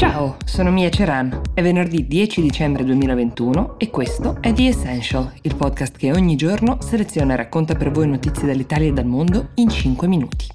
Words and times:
Ciao, 0.00 0.38
sono 0.46 0.70
Mia 0.70 0.88
Ceran. 0.88 1.42
È 1.52 1.60
venerdì 1.60 2.06
10 2.06 2.40
dicembre 2.40 2.84
2021 2.84 3.78
e 3.78 3.90
questo 3.90 4.38
è 4.40 4.50
The 4.54 4.68
Essential, 4.68 5.30
il 5.42 5.54
podcast 5.54 5.98
che 5.98 6.10
ogni 6.10 6.36
giorno 6.36 6.78
seleziona 6.80 7.34
e 7.34 7.36
racconta 7.36 7.74
per 7.74 7.90
voi 7.90 8.08
notizie 8.08 8.46
dall'Italia 8.46 8.88
e 8.88 8.92
dal 8.94 9.04
mondo 9.04 9.50
in 9.56 9.68
5 9.68 10.08
minuti. 10.08 10.46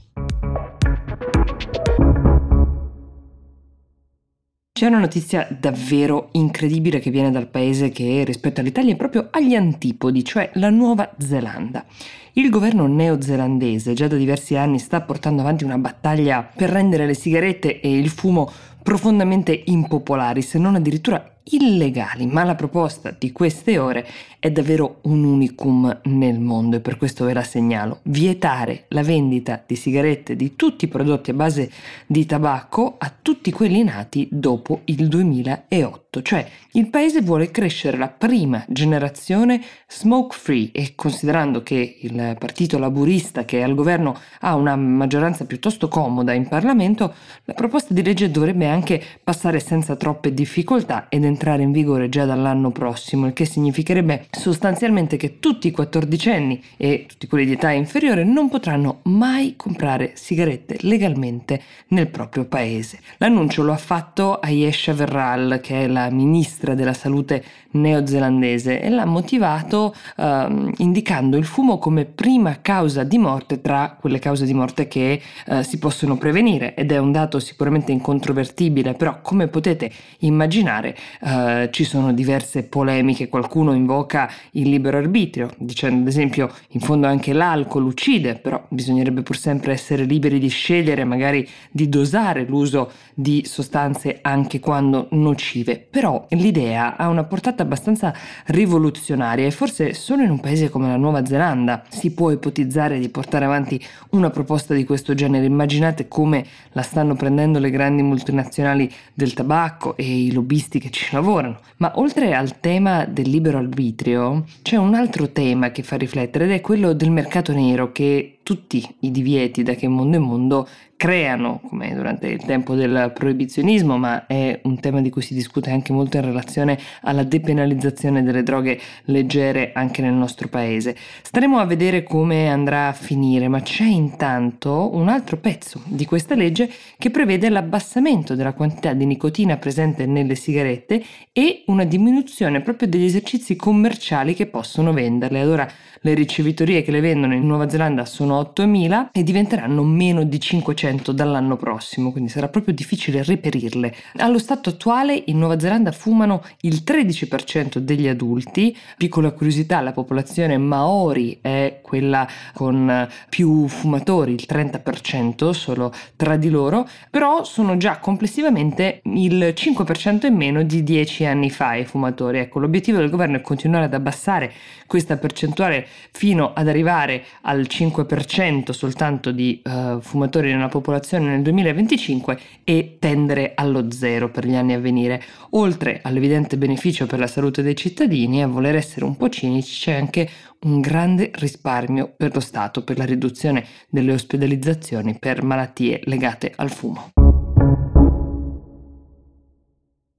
C'è 4.71 4.88
una 4.88 4.97
notizia 4.97 5.48
davvero 5.57 6.30
incredibile 6.32 6.98
che 6.98 7.12
viene 7.12 7.30
dal 7.30 7.48
paese 7.48 7.91
che 7.91 8.23
rispetto 8.25 8.62
all'Italia 8.62 8.93
è 8.93 8.98
proprio 8.98 9.27
agli 9.30 9.54
antipodi, 9.54 10.23
cioè 10.25 10.50
la 10.55 10.71
Nuova 10.71 11.14
Zelanda. 11.20 11.86
Il 12.34 12.50
governo 12.50 12.86
neozelandese 12.86 13.93
già 13.93 14.07
da 14.07 14.18
diversi 14.18 14.57
anni 14.57 14.80
sta 14.80 15.00
portando 15.00 15.41
avanti 15.41 15.64
una 15.64 15.77
battaglia 15.77 16.41
per 16.41 16.71
rendere 16.71 17.05
le 17.05 17.14
sigarette 17.14 17.79
e 17.79 17.97
il 17.97 18.09
fumo 18.09 18.51
profondamente 18.86 19.64
impopolari, 19.66 20.44
se 20.44 20.60
non 20.60 20.75
addirittura 20.75 21.35
illegali, 21.51 22.25
ma 22.25 22.43
la 22.43 22.55
proposta 22.55 23.15
di 23.17 23.31
queste 23.31 23.77
ore 23.77 24.07
è 24.39 24.51
davvero 24.51 24.99
un 25.04 25.23
unicum 25.23 26.01
nel 26.04 26.39
mondo 26.39 26.77
e 26.77 26.79
per 26.79 26.97
questo 26.97 27.25
ve 27.25 27.33
la 27.33 27.43
segnalo. 27.43 27.99
Vietare 28.04 28.85
la 28.89 29.04
vendita 29.04 29.63
di 29.65 29.75
sigarette 29.75 30.35
di 30.35 30.55
tutti 30.55 30.85
i 30.85 30.87
prodotti 30.87 31.31
a 31.31 31.33
base 31.33 31.71
di 32.05 32.25
tabacco 32.25 32.95
a 32.97 33.11
tutti 33.21 33.52
quelli 33.52 33.83
nati 33.83 34.27
dopo 34.31 34.81
il 34.85 35.08
2008, 35.08 36.21
cioè 36.21 36.47
il 36.71 36.89
paese 36.89 37.21
vuole 37.21 37.52
crescere 37.52 37.97
la 37.97 38.09
prima 38.09 38.63
generazione 38.67 39.61
smoke 39.88 40.35
free 40.38 40.69
e 40.71 40.93
considerando 40.95 41.63
che 41.63 41.97
il 42.02 42.35
partito 42.39 42.77
laburista 42.77 43.45
che 43.45 43.59
è 43.59 43.63
al 43.63 43.75
governo 43.75 44.16
ha 44.41 44.55
una 44.55 44.75
maggioranza 44.75 45.45
piuttosto 45.45 45.88
comoda 45.88 46.33
in 46.33 46.47
Parlamento, 46.47 47.13
la 47.45 47.53
proposta 47.53 47.93
di 47.93 48.03
legge 48.03 48.31
dovrebbe 48.31 48.67
anche 48.67 49.02
passare 49.23 49.59
senza 49.59 49.95
troppe 49.95 50.33
difficoltà 50.33 51.07
ed 51.09 51.23
entrare 51.23 51.34
in 51.64 51.72
vigore 51.72 52.09
già 52.09 52.25
dall'anno 52.25 52.72
prossimo, 52.72 53.28
il 53.28 53.33
che 53.33 53.45
significherebbe 53.45 54.28
sostanzialmente 54.31 55.17
che 55.17 55.39
tutti 55.39 55.67
i 55.67 55.72
quattordicenni 55.72 56.61
e 56.77 57.05
tutti 57.08 57.27
quelli 57.27 57.45
di 57.45 57.53
età 57.53 57.72
inferiore 57.72 58.23
non 58.23 58.50
potranno 58.50 59.00
mai 59.03 59.55
comprare 59.55 60.11
sigarette 60.16 60.77
legalmente 60.81 61.61
nel 61.89 62.08
proprio 62.08 62.45
paese. 62.45 63.00
L'annuncio 63.17 63.64
lo 63.64 63.72
ha 63.72 63.77
fatto 63.77 64.39
Ayesha 64.39 64.94
Verral, 64.94 65.59
che 65.61 65.83
è 65.83 65.88
la 65.88 66.09
ministra 66.09 66.73
della 66.73 66.94
salute 66.94 67.44
neozelandese, 67.72 68.81
e 68.81 68.89
l'ha 68.89 69.05
motivato 69.05 69.94
eh, 70.17 70.72
indicando 70.77 71.38
il 71.38 71.45
fumo 71.45 71.77
come 71.77 72.05
prima 72.05 72.61
causa 72.61 73.03
di 73.03 73.17
morte 73.17 73.61
tra 73.61 73.97
quelle 73.99 74.20
cause 74.20 74.45
di 74.45 74.53
morte 74.53 74.88
che 74.88 75.22
eh, 75.45 75.64
si 75.64 75.77
possono 75.77 76.17
prevenire 76.17 76.73
ed 76.75 76.92
è 76.92 76.97
un 76.97 77.11
dato 77.11 77.39
sicuramente 77.39 77.92
incontrovertibile, 77.92 78.94
però 78.94 79.22
come 79.22 79.47
potete 79.47 79.92
immaginare 80.20 80.95
eh, 81.25 81.69
ci 81.71 81.83
sono 81.85 82.13
diverse 82.13 82.61
polemiche, 82.63 83.29
qualcuno 83.29 83.73
invoca 83.73 84.31
il 84.51 84.69
libero 84.69 84.97
arbitrio, 84.97 85.49
dicendo 85.57 86.01
ad 86.01 86.07
esempio 86.07 86.51
in 86.69 86.81
fondo 86.81 87.07
anche 87.07 87.33
l'alcol 87.33 87.85
uccide, 87.85 88.35
però 88.35 88.63
bisognerebbe 88.69 89.23
pur 89.23 89.35
sempre 89.35 89.71
essere 89.71 90.03
liberi 90.03 90.37
di 90.37 90.49
scegliere, 90.49 91.03
magari 91.03 91.47
di 91.71 91.89
dosare 91.89 92.45
l'uso 92.45 92.91
di 93.15 93.43
sostanze 93.43 94.19
anche 94.21 94.59
quando 94.59 95.07
nocive. 95.11 95.79
Però 95.89 96.27
l'idea 96.29 96.95
ha 96.95 97.07
una 97.07 97.23
portata 97.23 97.63
abbastanza 97.63 98.13
rivoluzionaria 98.45 99.47
e 99.47 99.51
forse 99.51 99.95
solo 99.95 100.21
in 100.21 100.29
un 100.29 100.39
paese 100.39 100.69
come 100.69 100.89
la 100.89 100.97
Nuova 100.97 101.25
Zelanda 101.25 101.83
si 101.89 102.11
può 102.11 102.29
ipotizzare 102.29 102.99
di 102.99 103.09
portare 103.09 103.45
avanti 103.45 103.83
una 104.11 104.29
proposta 104.29 104.75
di 104.75 104.83
questo 104.83 105.15
genere. 105.15 105.45
Immaginate 105.45 106.07
come 106.07 106.45
la 106.73 106.83
stanno 106.83 107.15
prendendo 107.15 107.57
le 107.57 107.71
grandi 107.71 108.03
multinazionali 108.03 108.91
del 109.13 109.33
tabacco 109.33 109.97
e 109.97 110.03
i 110.03 110.31
lobbisti 110.31 110.77
che 110.77 110.91
ci 110.91 111.14
lavorano. 111.16 111.59
Ma 111.77 111.94
oltre 111.95 112.33
al 112.35 112.59
tema 112.59 113.05
del 113.05 113.30
libero 113.30 113.58
arbitrio, 113.58 114.45
c'è 114.61 114.77
un 114.77 114.93
altro 114.93 115.30
tema 115.30 115.71
che 115.71 115.83
fa 115.83 115.95
riflettere 115.95 116.45
ed 116.45 116.52
è 116.52 116.61
quello 116.61 116.93
del 116.93 117.11
mercato 117.11 117.53
nero 117.53 117.92
che 117.92 118.34
tutti 118.45 118.88
i 119.00 119.10
divieti 119.10 119.64
da 119.64 119.73
che 119.73 119.88
mondo 119.88 120.17
è 120.17 120.20
mondo 120.20 120.67
creano, 120.95 121.60
come 121.67 121.94
durante 121.95 122.28
il 122.28 122.45
tempo 122.45 122.76
del 122.76 123.11
proibizionismo, 123.14 123.98
ma 123.98 124.28
è 124.28 124.60
un 124.64 124.80
tema 124.80 125.02
di 125.02 125.10
cui 125.10 125.23
si 125.23 125.33
discute 125.33 125.72
anche 125.72 125.92
molto 125.92 126.17
in 126.17 126.26
relazione 126.26 126.78
alla 127.02 127.23
depenalizzazione 127.23 128.22
delle 128.22 128.44
droghe 128.44 128.80
leggere 129.06 129.72
anche 129.74 130.04
nel 130.04 130.14
nostro 130.14 130.48
paese. 130.48 130.96
Staremo 131.24 131.58
a 131.58 131.66
vedere 131.66 132.04
come 132.04 132.48
andrà 132.48 132.90
a 132.90 132.94
finire, 132.94 133.48
ma 133.48 133.62
c'è 133.62 133.86
intanto 133.86 134.92
un 134.94 135.10
altro 135.10 135.38
pezzo 135.38 135.82
di 135.86 136.06
questa 136.06 136.36
legge 136.36 136.70
che 137.00 137.10
prevede 137.10 137.50
l'abbassamento 137.50 138.36
della 138.36 138.54
quantità 138.54 138.94
di 138.94 139.06
nicotina 139.06 139.58
presente 139.58 140.06
nelle 140.06 140.36
sigarette 140.36 141.04
e 141.34 141.64
una 141.66 141.84
diminuzione 141.84 142.62
proprio 142.62 142.88
degli 142.88 143.06
esercizi 143.06 143.56
commerciali 143.56 144.36
che 144.36 144.46
possono 144.46 144.94
venderle. 144.94 145.42
Allora 145.42 145.68
le 146.02 146.14
ricevitorie 146.14 146.84
che 146.84 146.92
le 146.92 147.02
vendono 147.02 147.34
in 147.34 147.48
Nuova 147.48 147.68
Zelanda 147.68 148.06
sono 148.06 148.34
8.000 148.41 149.09
e 149.12 149.23
diventeranno 149.23 149.84
meno 149.84 150.23
di 150.23 150.40
500 150.40 151.12
dall'anno 151.12 151.56
prossimo, 151.56 152.12
quindi 152.12 152.29
sarà 152.29 152.47
proprio 152.50 152.73
difficile 152.73 153.23
reperirle. 153.23 153.94
Allo 154.18 154.40
stato 154.40 154.69
attuale 154.69 155.23
in 155.28 155.38
Nuova 155.38 155.59
Zelanda 155.59 155.91
fumano 155.91 156.44
il 156.62 156.84
13% 156.85 157.78
degli 157.78 158.07
adulti, 158.07 158.75
piccola 158.97 159.31
curiosità, 159.31 159.81
la 159.81 159.91
popolazione 159.91 160.57
maori 160.57 161.40
è 161.41 161.79
quella 161.81 162.28
con 162.53 163.07
più 163.29 163.68
fumatori, 163.68 164.34
il 164.34 164.46
30% 164.47 165.52
solo 165.52 165.94
tra 166.16 166.35
di 166.35 166.50
loro, 166.50 166.88
però 167.09 167.44
sono 167.44 167.78
già 167.78 168.00
complessivamente 168.00 169.02
il 169.03 169.53
5% 169.56 170.25
in 170.25 170.35
meno 170.35 170.63
di 170.63 170.84
10 170.84 171.25
anni 171.25 171.50
fa 171.50 171.75
i 171.75 171.85
fumatori. 171.85 172.40
Ecco, 172.40 172.59
l'obiettivo 172.59 172.97
del 172.97 173.09
governo 173.09 173.38
è 173.38 173.41
continuare 173.41 173.85
ad 173.85 173.94
abbassare 173.94 174.52
questa 174.88 175.17
percentuale 175.17 175.88
fino 176.12 176.53
ad 176.53 176.67
arrivare 176.67 177.23
al 177.41 177.62
5% 177.62 178.25
soltanto 178.74 179.31
di 179.31 179.62
uh, 179.63 180.00
fumatori 180.02 180.52
nella 180.52 180.68
popolazione 180.68 181.30
nel 181.30 181.41
2025 181.41 182.40
e 182.63 182.97
tendere 183.00 183.53
allo 183.56 183.91
zero 183.91 184.30
per 184.30 184.46
gli 184.46 184.56
anni 184.56 184.74
a 184.74 184.80
venire. 184.80 185.22
Oltre 185.52 186.00
all'evidente 186.03 186.58
beneficio 186.58 187.06
per 187.06 187.19
la 187.19 187.28
salute 187.28 187.62
dei 187.62 187.75
cittadini, 187.75 188.44
a 188.44 188.47
voler 188.47 188.75
essere 188.75 189.06
un 189.06 189.16
po' 189.16 189.30
cinici, 189.30 189.80
c'è 189.80 189.94
anche 189.94 190.30
un 190.62 190.80
grande 190.81 191.31
risparmio 191.34 192.14
per 192.16 192.34
lo 192.34 192.40
Stato 192.40 192.84
per 192.84 192.97
la 192.97 193.06
riduzione 193.06 193.66
delle 193.90 194.14
ospedalizzazioni 194.14 195.18
per 195.19 195.44
malattie 195.44 196.02
legate 196.03 196.52
al 196.56 196.72
fumo. 196.72 197.15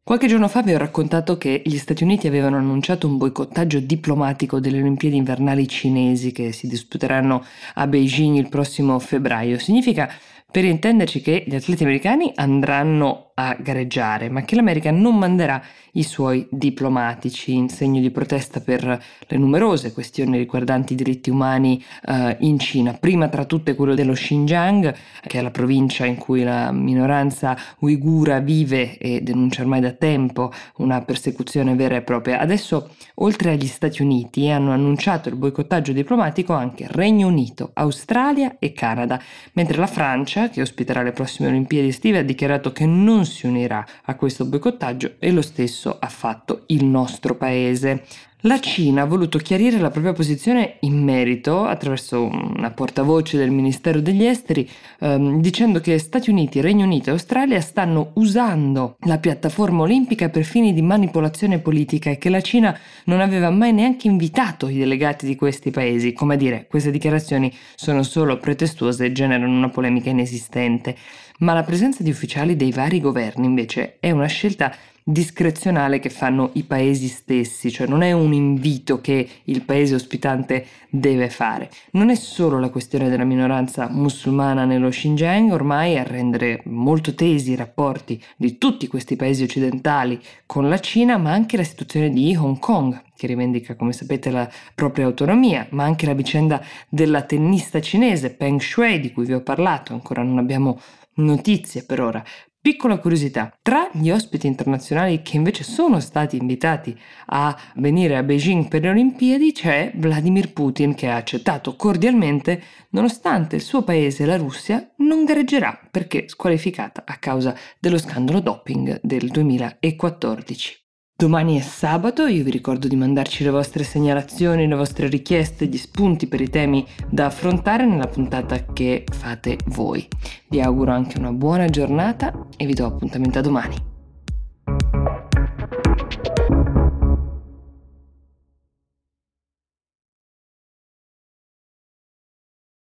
Qualche 0.07 0.29
giorno 0.29 0.47
fa 0.47 0.63
vi 0.63 0.73
ho 0.73 0.79
raccontato 0.79 1.37
che 1.37 1.63
gli 1.65 1.79
Stati 1.79 2.05
Uniti 2.05 2.29
avevano 2.29 2.59
annunciato 2.59 3.09
un 3.09 3.17
boicottaggio 3.17 3.81
diplomatico 3.81 4.61
delle 4.61 4.79
Olimpiadi 4.79 5.17
invernali 5.17 5.67
cinesi 5.67 6.31
che 6.31 6.53
si 6.53 6.69
disputeranno 6.69 7.45
a 7.75 7.89
Beijing 7.89 8.37
il 8.37 8.49
prossimo 8.49 9.01
febbraio. 9.01 9.59
Significa 9.59 10.09
per 10.49 10.65
intenderci 10.65 11.21
che 11.21 11.43
gli 11.45 11.57
atleti 11.57 11.83
americani 11.83 12.31
andranno 12.37 13.26
a 13.39 13.55
gareggiare, 13.61 14.31
ma 14.31 14.43
che 14.43 14.55
l'America 14.55 14.91
non 14.91 15.19
manderà 15.19 15.63
i 15.93 16.03
suoi 16.03 16.47
diplomatici 16.51 17.53
in 17.53 17.69
segno 17.69 18.01
di 18.01 18.11
protesta 18.11 18.61
per 18.61 18.83
le 19.27 19.37
numerose 19.37 19.93
questioni 19.93 20.39
riguardanti 20.39 20.95
i 20.95 20.97
diritti 20.97 21.29
umani 21.29 21.83
eh, 22.07 22.37
in 22.41 22.59
Cina. 22.59 22.95
Prima 22.95 23.29
tra 23.29 23.45
tutte 23.45 23.75
quello 23.75 23.95
dello 23.95 24.15
Xinjiang, 24.15 24.95
che 25.27 25.39
è 25.39 25.43
la 25.43 25.51
provincia 25.51 26.07
in 26.07 26.17
cui 26.17 26.45
la 26.45 26.73
minoranza 26.73 27.57
uigura 27.81 28.39
vive 28.39 28.97
e 28.97 29.21
denuncia 29.21 29.61
ormai 29.63 29.81
da 29.81 29.93
tempo 29.93 30.51
una 30.77 31.03
persecuzione 31.03 31.75
vera 31.75 31.97
e 31.97 32.03
propria. 32.03 32.39
Adesso, 32.39 32.91
oltre 33.17 33.51
agli 33.51 33.67
Stati 33.67 34.01
Uniti, 34.01 34.49
hanno 34.49 34.73
annunciato 34.73 35.29
il 35.29 35.37
boicottaggio 35.37 35.93
diplomatico 35.93 36.55
anche 36.55 36.87
Regno 36.89 37.27
Unito, 37.27 37.71
Australia 37.75 38.57
e 38.59 38.73
Canada, 38.73 39.21
mentre 39.53 39.77
la 39.77 39.87
Francia 39.87 40.49
che 40.49 40.63
ospiterà 40.63 41.03
le 41.03 41.13
prossime 41.13 41.49
Olimpiadi 41.49 41.89
estive, 41.89 42.19
ha 42.19 42.23
dichiarato 42.23 42.73
che 42.73 42.87
non 42.87 43.25
si 43.27 43.47
unirà 43.47 43.85
a 44.05 44.15
questo 44.15 44.47
boicottaggio 44.47 45.17
e 45.19 45.31
lo 45.31 45.43
stesso 45.43 45.99
ha 45.99 46.09
fatto 46.09 46.63
il 46.69 46.85
nostro 46.85 47.37
paese. 47.37 48.05
La 48.41 48.61
Cina 48.61 49.03
ha 49.03 49.07
voluto 49.07 49.39
chiarire 49.39 49.79
la 49.81 49.91
propria 49.91 50.13
posizione 50.13 50.77
in 50.81 51.03
merito 51.03 51.65
attraverso 51.65 52.23
una 52.23 52.71
portavoce 52.71 53.37
del 53.39 53.51
Ministero 53.51 54.01
degli 54.01 54.25
Esteri 54.25 54.69
ehm, 55.01 55.41
dicendo 55.41 55.81
che 55.81 55.99
Stati 55.99 56.31
Uniti, 56.31 56.61
Regno 56.61 56.85
Unito 56.85 57.09
e 57.09 57.13
Australia 57.13 57.61
stanno 57.61 58.11
usando 58.15 58.99
la 59.01 59.19
piattaforma 59.19 59.83
olimpica 59.83 60.29
per 60.29 60.45
fini 60.45 60.73
di 60.73 60.83
manipolazione 60.83 61.59
politica 61.59 62.11
e 62.11 62.19
che 62.19 62.29
la 62.29 62.41
Cina 62.41 62.79
non 63.07 63.21
aveva 63.21 63.51
mai 63.51 63.73
neanche 63.73 64.07
invitato 64.07 64.69
i 64.69 64.77
delegati 64.77 65.27
di 65.27 65.35
questi 65.35 65.73
paesi. 65.73 66.13
Come 66.13 66.35
a 66.35 66.37
dire, 66.37 66.67
queste 66.69 66.93
dichiarazioni 66.93 67.53
sono 67.75 68.05
solo 68.05 68.39
pretestuose 68.39 69.07
e 69.07 69.13
generano 69.13 69.57
una 69.57 69.71
polemica 69.71 70.11
inesistente. 70.11 70.95
Ma 71.41 71.53
la 71.53 71.63
presenza 71.63 72.03
di 72.03 72.11
ufficiali 72.11 72.57
dei 72.57 72.73
vari 72.73 73.01
governi 73.01 73.47
invece 73.47 73.99
è 74.01 74.11
una 74.11 74.27
scelta 74.27 74.75
discrezionale 75.09 76.01
che 76.01 76.11
fanno 76.11 76.51
i 76.55 76.65
paesi 76.65 77.07
stessi, 77.07 77.71
cioè 77.71 77.87
non 77.87 78.03
è 78.03 78.11
un 78.11 78.33
invito 78.33 79.01
che 79.01 79.29
il 79.45 79.63
paese 79.63 79.95
ospitante 79.95 80.67
deve 80.91 81.31
fare. 81.31 81.71
Non 81.93 82.11
è 82.11 82.17
solo 82.17 82.59
la 82.59 82.71
questione 82.71 83.09
della 83.09 83.23
minoranza 83.23 83.89
musulmana 83.89 84.65
nello 84.65 84.89
Xinjiang 84.89 85.53
ormai 85.53 85.97
a 85.97 86.03
rendere 86.03 86.61
molto 86.65 87.15
tesi 87.15 87.53
i 87.53 87.57
rapporti 87.57 88.21
di 88.37 88.59
tutti 88.59 88.89
questi 88.89 89.15
paesi 89.15 89.45
occidentali 89.45 90.21
con 90.45 90.69
la 90.69 90.81
Cina, 90.81 91.19
ma 91.19 91.31
anche 91.31 91.57
la 91.57 91.65
situazione 91.65 92.11
di 92.11 92.35
Hong 92.35 92.59
Kong, 92.59 93.01
che 93.17 93.27
rivendica, 93.27 93.75
come 93.75 93.93
sapete, 93.93 94.31
la 94.31 94.49
propria 94.75 95.07
autonomia, 95.07 95.67
ma 95.71 95.85
anche 95.85 96.07
la 96.07 96.13
vicenda 96.13 96.63
della 96.89 97.23
tennista 97.23 97.81
cinese 97.81 98.35
Peng 98.35 98.61
Shui, 98.61 99.01
di 99.01 99.13
cui 99.13 99.25
vi 99.25 99.33
ho 99.33 99.43
parlato, 99.43 99.93
ancora 99.93 100.23
non 100.23 100.39
abbiamo 100.39 100.79
notizie 101.15 101.85
per 101.85 102.01
ora. 102.01 102.23
Piccola 102.67 102.99
curiosità, 102.99 103.57
tra 103.63 103.89
gli 103.93 104.11
ospiti 104.11 104.49
internazionali 104.49 105.23
che 105.23 105.37
invece 105.37 105.63
sono 105.63 106.01
stati 106.01 106.37
invitati 106.37 106.99
a 107.27 107.57
venire 107.77 108.17
a 108.17 108.25
Beijing 108.25 108.67
per 108.67 108.83
le 108.83 108.89
Olimpiadi 108.89 109.53
c'è 109.53 109.93
Vladimir 109.95 110.53
Putin 110.53 110.97
che 110.97 111.09
ha 111.09 111.15
accettato 111.15 111.77
cordialmente 111.77 112.61
nonostante 112.91 113.55
il 113.55 113.63
suo 113.63 113.85
paese, 113.85 114.27
la 114.27 114.37
Russia, 114.37 114.85
non 114.97 115.25
gareggerà 115.25 115.79
perché 115.89 116.29
squalificata 116.29 117.05
a 117.07 117.19
causa 117.19 117.55
dello 117.79 117.99
scandalo 117.99 118.41
doping 118.41 118.99
del 119.01 119.29
2014. 119.29 120.86
Domani 121.19 121.57
è 121.57 121.63
sabato, 121.63 122.27
io 122.27 122.45
vi 122.45 122.51
ricordo 122.51 122.89
di 122.89 122.95
mandarci 122.95 123.43
le 123.43 123.49
vostre 123.49 123.85
segnalazioni, 123.85 124.69
le 124.69 124.75
vostre 124.75 125.09
richieste, 125.09 125.65
gli 125.65 125.79
spunti 125.79 126.27
per 126.27 126.43
i 126.43 126.51
temi 126.51 126.87
da 127.09 127.25
affrontare 127.25 127.87
nella 127.87 128.07
puntata 128.07 128.67
che 128.67 129.07
fate 129.11 129.57
voi. 129.69 130.07
Vi 130.49 130.61
auguro 130.61 130.91
anche 130.91 131.17
una 131.17 131.33
buona 131.33 131.69
giornata 131.69 132.49
e 132.59 132.67
vi 132.67 132.75
do 132.75 132.85
appuntamento 132.85 133.39
a 133.39 133.43
domani. 133.43 133.96